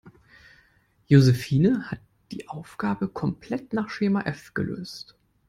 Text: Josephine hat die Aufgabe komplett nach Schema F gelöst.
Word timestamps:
Josephine 1.11 1.91
hat 1.91 1.99
die 2.31 2.47
Aufgabe 2.47 3.07
komplett 3.07 3.71
nach 3.71 3.87
Schema 3.91 4.21
F 4.21 4.55
gelöst. 4.55 5.15